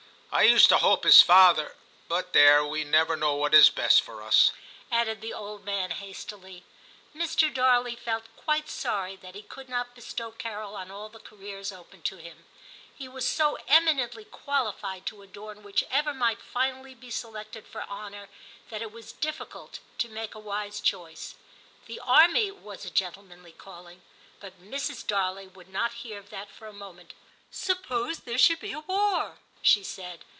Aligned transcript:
I 0.33 0.43
used 0.43 0.69
to 0.69 0.77
hope 0.77 1.03
his 1.03 1.19
father— 1.21 1.75
but 2.07 2.31
there, 2.31 2.65
we 2.65 2.85
never 2.85 3.17
know 3.17 3.35
what 3.35 3.53
is 3.53 3.69
best 3.69 4.01
for 4.01 4.23
us,' 4.23 4.51
added 4.89 5.19
the 5.19 5.33
old 5.33 5.65
man 5.65 5.91
hastily. 5.91 6.63
Mr. 7.13 7.53
Darley 7.53 7.97
felt 7.97 8.23
20 8.23 8.23
TIM 8.23 8.35
CHAP. 8.37 8.45
quite 8.45 8.69
sorry 8.69 9.15
that 9.17 9.35
he 9.35 9.41
could 9.41 9.67
not 9.67 9.93
bestow 9.93 10.31
Carol 10.31 10.77
on 10.77 10.89
all 10.89 11.09
the 11.09 11.19
careers 11.19 11.73
open 11.73 12.01
to 12.03 12.15
him; 12.15 12.45
he 12.97 13.09
was 13.09 13.27
so 13.27 13.57
eminently 13.67 14.23
qualified 14.23 15.05
to 15.07 15.21
adorn 15.21 15.63
whichever 15.63 16.13
might 16.13 16.41
finally 16.41 16.95
be 16.95 17.11
selected 17.11 17.67
for 17.67 17.83
honour, 17.83 18.29
that 18.69 18.81
it 18.81 18.93
was 18.93 19.11
difficult 19.11 19.79
to 19.97 20.07
make 20.07 20.33
a 20.33 20.39
wise 20.39 20.79
choice. 20.79 21.35
The 21.87 21.99
army 21.99 22.51
was 22.51 22.85
a 22.85 22.89
gentlemanly 22.89 23.51
calling, 23.51 24.01
but 24.39 24.61
Mrs. 24.61 25.05
Darley 25.05 25.47
would 25.49 25.67
not 25.67 25.95
hear 26.05 26.17
of 26.19 26.29
that 26.29 26.49
for 26.49 26.67
a 26.67 26.71
moment. 26.73 27.13
'Suppose 27.53 28.19
there 28.19 28.37
should 28.37 28.61
be 28.61 28.71
a 28.71 28.79
war/ 28.79 29.37
she 29.63 29.83
said. 29.83 30.25